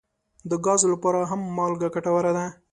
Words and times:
د 0.49 0.51
ګازو 0.65 0.87
لپاره 0.93 1.19
هم 1.31 1.41
مالګه 1.57 1.87
ګټوره 1.95 2.31
ده. 2.37 2.45